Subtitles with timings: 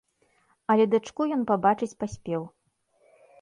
[0.73, 2.41] Але дачку ён пабачыць паспеў.